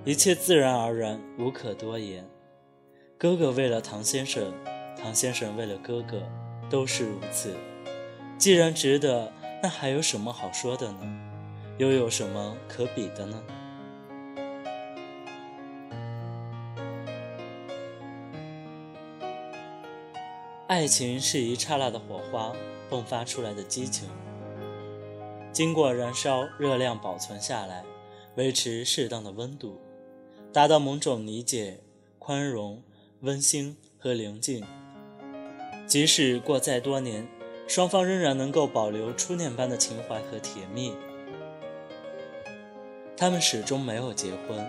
[0.03, 2.23] 一切自然而然，无可多言。
[3.17, 4.53] 哥哥为了唐先生，
[4.95, 6.21] 唐先生为了哥哥，
[6.69, 7.51] 都是如此。
[8.37, 10.99] 既然值得，那还有什么好说的呢？
[11.79, 13.41] 又有什么可比的呢？
[20.67, 22.51] 爱情是一刹那的火花
[22.89, 24.09] 迸发出来的激情，
[25.51, 27.83] 经过燃烧，热量保存下来，
[28.35, 29.79] 维持适当的温度，
[30.51, 31.81] 达到某种理解、
[32.17, 32.81] 宽容。
[33.21, 34.63] 温馨和宁静，
[35.87, 37.27] 即使过再多年，
[37.67, 40.93] 双方仍然能够保留初恋般的情怀和甜蜜。
[43.17, 44.67] 他们始终没有结婚。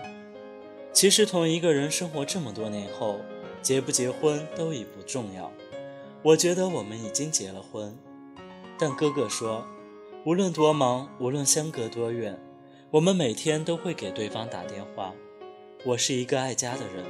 [0.91, 3.19] 其实，同一个人生活这么多年后，
[3.61, 5.51] 结不结婚都已不重要。
[6.27, 7.97] 我觉得我们已经结了婚，
[8.77, 9.65] 但哥哥说，
[10.25, 12.37] 无论多忙，无论相隔多远，
[12.91, 15.13] 我们每天都会给对方打电话。
[15.85, 17.05] 我是一个爱家的人。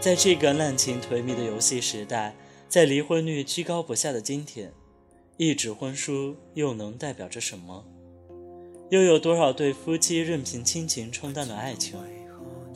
[0.00, 2.34] 在这个滥情颓靡的游戏时代，
[2.68, 4.72] 在离婚率居高不下的今天，
[5.36, 7.84] 一纸婚书又能代表着什么？
[8.90, 11.96] 又有多少对夫妻任凭亲情冲淡了爱情，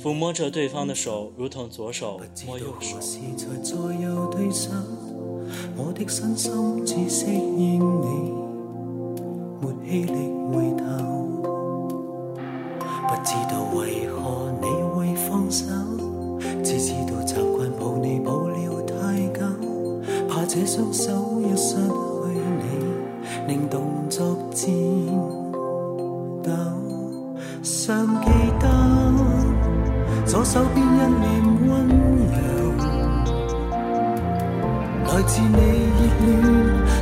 [0.01, 3.01] 抚摸着对方的手，如同左手摸右手？
[5.76, 8.32] 我的身心只适应你，
[9.61, 10.12] 没气力
[10.52, 10.84] 回头，
[13.09, 15.64] 不知道为何你会放手。
[16.62, 18.92] 只知道习惯抱你抱了太
[19.28, 19.40] 久，
[20.28, 21.82] 怕这双手一失去
[22.61, 24.70] 你，令动作颤
[35.35, 35.47] 是你
[35.99, 36.30] 热恋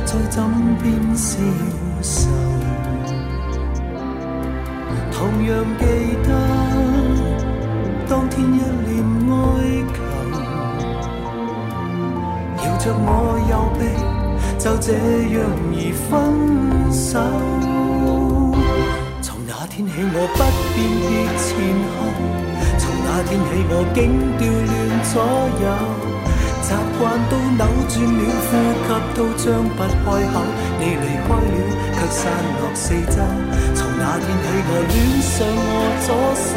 [0.05, 0.35] 在枕
[0.81, 0.83] 边
[1.15, 1.37] 消
[2.01, 2.17] 受。
[5.11, 5.15] 同
[5.45, 5.85] 样记
[6.23, 6.27] 得
[8.09, 8.57] 当天一
[8.87, 8.91] 脸
[9.29, 9.31] 哀
[9.93, 9.95] 求，
[12.57, 12.65] 摇。
[12.79, 13.07] 着我
[13.51, 13.81] 右臂，
[14.57, 14.87] 就这
[15.35, 15.37] 样
[15.71, 15.77] 而
[16.09, 16.11] 分
[16.91, 17.21] 手。
[19.21, 20.39] 从那天起，我不
[20.73, 20.75] 辨
[21.05, 21.45] 别前
[21.93, 21.95] 后。
[22.79, 24.01] 从那天起，我竟
[24.39, 24.73] 调乱
[25.13, 25.13] 左
[25.61, 25.65] 右，
[27.03, 30.39] 惯都扭转了，呼吸都张不开口。
[30.79, 31.59] 你离开了，
[31.91, 33.19] 却散落四周。
[33.75, 36.07] 从那天起，我恋上我左
[36.39, 36.49] 手。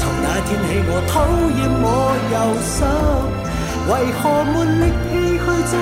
[0.24, 1.20] 那天起，我讨
[1.52, 1.86] 厌我
[2.32, 2.80] 右手。
[3.92, 5.76] 为何没力气去捉紧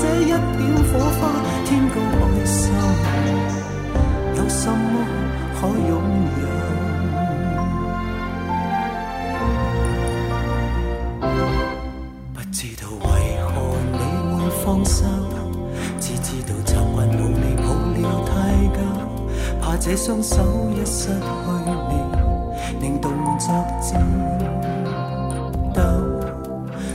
[0.00, 1.28] 这一点火花？
[1.66, 1.96] 天高
[19.88, 21.14] 这双手一失去
[21.88, 21.94] 你，
[22.80, 24.02] 令动作颤
[25.72, 25.80] 抖。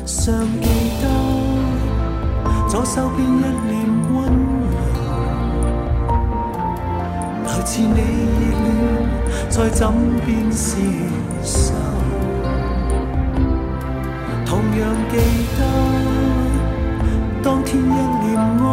[0.06, 0.68] 尚记
[1.02, 1.08] 得
[2.68, 3.39] 左手边一
[3.70, 3.74] 脸
[4.12, 4.28] 温
[4.68, 4.74] 柔，
[7.46, 8.68] 来自你热恋
[9.50, 9.80] 在枕
[10.26, 10.76] 边消
[11.44, 11.74] 受。
[14.46, 15.16] 同样记
[15.58, 15.60] 得
[17.42, 18.70] 当天一脸哀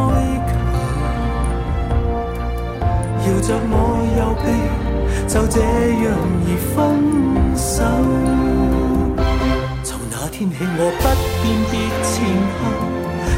[3.24, 3.77] 求，着我
[5.28, 6.06] 就这样
[6.46, 6.76] 而分
[7.54, 7.84] 手。
[9.84, 11.04] 从那天起，我不
[11.42, 12.14] 辨别前
[12.58, 12.60] 后；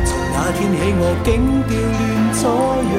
[0.06, 1.28] 从那天起，我竟
[1.66, 2.00] 调乱
[2.32, 2.42] 左
[2.94, 2.98] 右。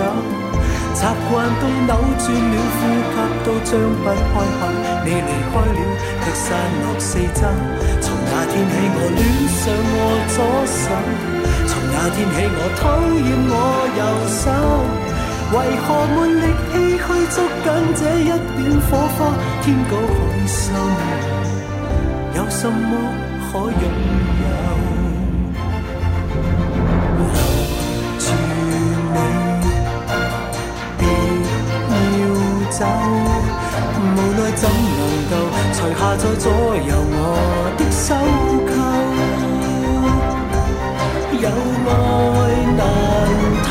[0.93, 2.79] 习惯都扭转了，呼
[3.09, 3.71] 吸都张
[4.03, 4.61] 不开口。
[5.03, 5.79] 你离开了，
[6.21, 6.45] 却散
[6.83, 7.41] 落四周。
[8.01, 9.97] 从那天起，我恋上我
[10.29, 10.37] 左
[10.67, 10.83] 手；
[11.65, 12.81] 从那天起，我讨
[13.25, 13.53] 厌我
[13.97, 13.99] 右
[14.29, 14.45] 手。
[15.53, 19.19] 为何没力气去捉紧这一点火花？
[19.61, 20.09] 天高海
[20.47, 20.63] 深，
[22.35, 22.91] 有什么
[23.51, 23.83] 可拥
[24.41, 24.43] 有？
[27.17, 27.21] 留
[28.17, 28.25] 住
[29.11, 29.15] 你，
[30.97, 31.01] 别
[32.21, 32.23] 要
[32.69, 32.79] 走，
[33.99, 34.03] 无
[34.37, 34.63] 奈怎
[34.97, 34.99] 能
[35.29, 35.33] 够
[35.73, 36.45] 除下在左
[36.87, 37.15] 右我
[37.77, 38.07] 的手
[38.71, 38.71] 扣？
[41.41, 41.45] 有
[41.89, 41.91] 爱
[42.77, 42.79] 难
[43.65, 43.69] 偷，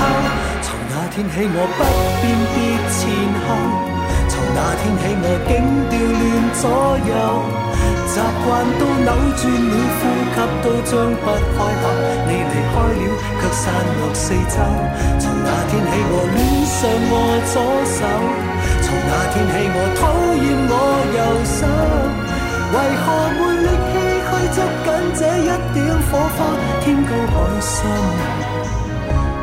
[1.21, 1.85] 天起我不
[2.25, 2.57] 辨别
[2.89, 2.97] 前
[3.45, 3.53] 后，
[4.27, 5.53] 从那天起我竟
[5.93, 6.25] 调乱
[6.57, 6.65] 左
[7.05, 7.13] 右。
[8.09, 10.03] 习惯都扭转了，呼
[10.33, 11.85] 吸都张不开口。
[12.25, 13.05] 你离开了，
[13.37, 13.69] 却散
[14.01, 14.57] 落四周。
[15.21, 17.15] 从那天起，我恋上我
[17.53, 17.55] 左
[17.85, 18.01] 手。
[18.81, 20.03] 从那天起，我讨
[20.41, 20.75] 厌我
[21.17, 21.61] 右手，
[22.73, 23.07] 为何
[23.37, 23.93] 没力气
[24.25, 26.41] 去捉紧这一点火花？
[26.81, 27.77] 天高海深，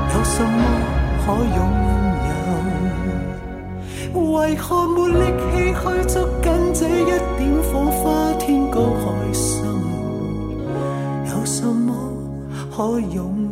[0.10, 0.58] 有什么
[1.28, 1.60] 可拥
[4.14, 4.32] 有？
[4.32, 7.04] 为何没力气去捉紧这一
[7.38, 8.32] 点火花？
[8.40, 9.04] 天高海
[9.34, 9.52] 深，
[11.26, 11.94] 有什么
[12.74, 13.12] 可拥
[13.44, 13.47] 有？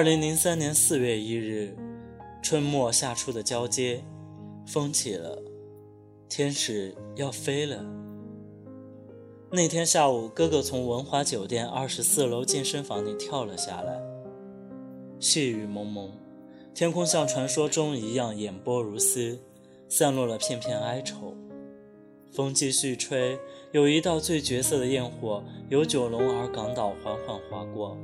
[0.00, 1.76] 二零零三年四月一日，
[2.42, 4.02] 春末夏初的交接，
[4.66, 5.38] 风起了，
[6.26, 7.84] 天使要飞了。
[9.50, 14.00] 那天下午，哥哥从文华酒店二十四楼健身房里跳了下来。
[15.18, 16.10] 细雨蒙蒙，
[16.72, 19.38] 天空像传说中一样眼波如丝，
[19.86, 21.36] 散落了片片哀愁。
[22.32, 23.38] 风继续吹，
[23.72, 27.98] 有一道最绝色的焰火由九龙而港岛缓缓划过。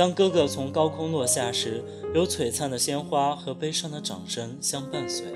[0.00, 1.84] 当哥哥从高空落下时，
[2.14, 5.26] 有璀璨的鲜花和悲伤的掌声相伴随，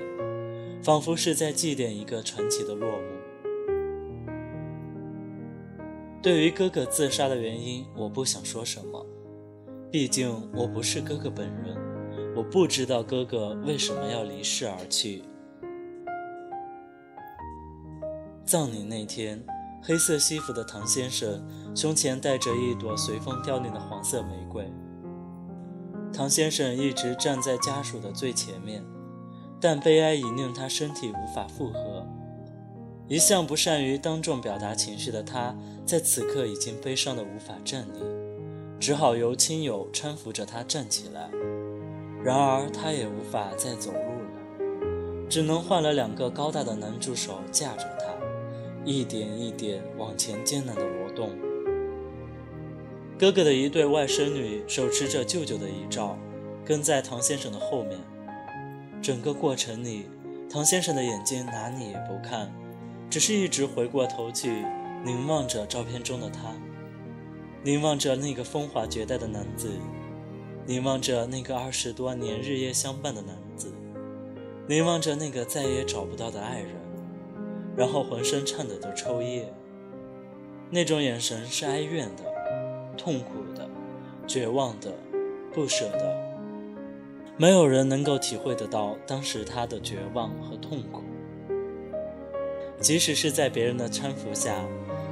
[0.81, 3.03] 仿佛是在祭奠一个传奇的落幕。
[6.19, 9.05] 对于哥哥自杀的原因，我不想说什么，
[9.91, 11.77] 毕竟我不是哥哥本人，
[12.35, 15.21] 我不知道哥哥为什么要离世而去。
[18.43, 19.39] 葬礼那天。
[19.87, 24.67] 黑色西服的唐先生胸前戴着一朵随风凋零的黄色玫瑰。
[26.11, 28.83] 唐先生一直站在家属的最前面，
[29.61, 32.03] 但悲哀已令他身体无法负荷。
[33.07, 35.55] 一向不善于当众表达情绪的他，
[35.85, 37.99] 在此刻已经悲伤的无法站立，
[38.79, 41.29] 只好由亲友搀扶着他站起来。
[42.23, 48.14] 然而他也无法再走路了，只能换了两个高大的男助手架着他。
[48.85, 51.31] 一点一点往前艰难地挪动。
[53.17, 56.17] 哥哥的一对外甥女手持着舅舅的遗照，
[56.63, 57.99] 跟在唐先生的后面。
[59.01, 60.05] 整个过程里，
[60.49, 62.53] 唐先生的眼睛哪里也不看，
[63.09, 64.63] 只是一直回过头去
[65.03, 66.53] 凝望着照片中的他，
[67.63, 69.71] 凝望着那个风华绝代的男子，
[70.65, 73.71] 凝望着那个二十多年日夜相伴的男子，
[74.67, 76.84] 凝望着那个再也找不到的爱人。
[77.75, 79.45] 然后浑身颤抖的抽噎，
[80.69, 82.23] 那种眼神是哀怨的、
[82.97, 83.67] 痛苦的、
[84.25, 84.93] 绝望的、
[85.53, 86.15] 不舍的。
[87.37, 91.03] 没有人能够体会得到当时他的绝望和痛苦。
[92.79, 94.65] 即使是在别人的搀扶下，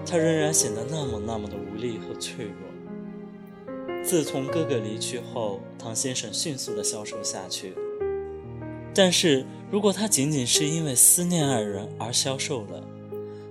[0.05, 2.53] 他仍然显得那么那么的无力和脆弱。
[4.03, 7.73] 自从哥哥离去后，唐先生迅速的消瘦下去。
[8.93, 12.83] 但是如果他仅仅是因为思念爱人而消瘦了，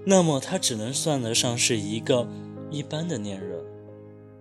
[0.05, 2.29] 那么他只能算得上是一个
[2.71, 3.59] 一般的恋人。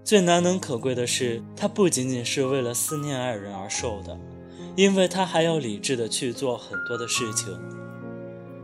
[0.04, 4.16] 最难能可贵的是，他不仅仅是为了思念爱人而瘦的，
[4.76, 7.48] 因为他还要理智的去做很多的事情。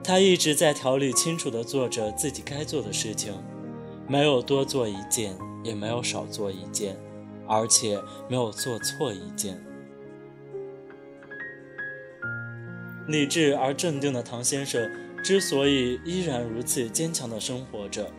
[0.03, 3.33] 他一直在条理清楚的做着自己该做的事情，
[4.07, 6.95] 没有多做一件，也没有少做一件，
[7.47, 7.99] 而且
[8.29, 9.59] 没有做错一件。
[13.07, 14.89] 理智而镇定的唐先生
[15.23, 18.11] 之所以依然如此坚强地生活着，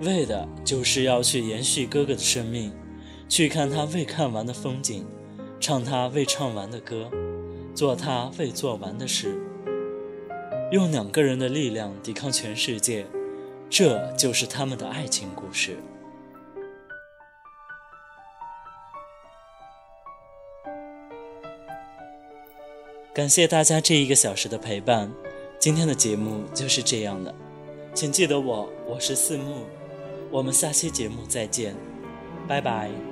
[0.00, 2.72] 为的就是要去延续哥哥的生命，
[3.28, 5.06] 去看他未看完的风景，
[5.58, 7.10] 唱他未唱完的歌，
[7.74, 9.40] 做他未做完的事。
[10.70, 13.06] 用两个人的力量抵抗全世界，
[13.68, 15.76] 这就是他们的爱情故事。
[23.20, 25.12] 感谢大家这一个小时的陪伴，
[25.58, 27.34] 今天的节目就是这样的，
[27.92, 29.66] 请记得我，我是四木。
[30.30, 31.76] 我们下期节目再见，
[32.48, 33.09] 拜拜。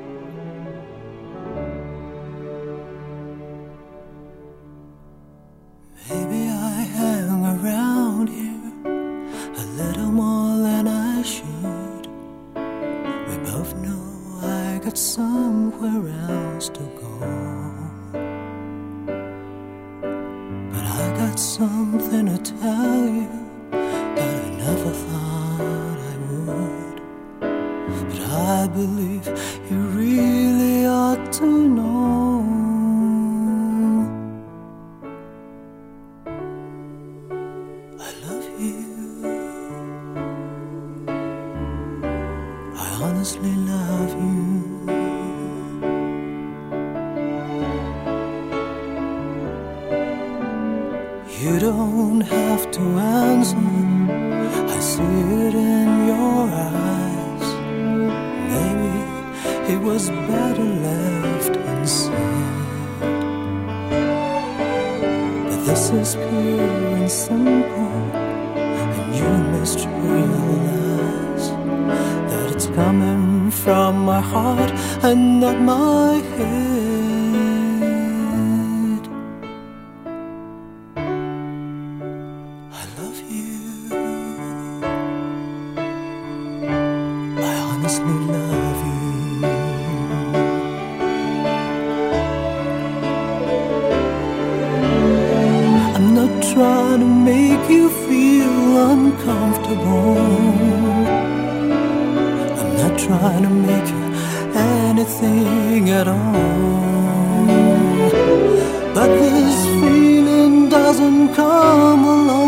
[102.98, 104.04] Trying to make you
[104.54, 107.28] anything at all.
[108.94, 112.47] But this feeling doesn't come along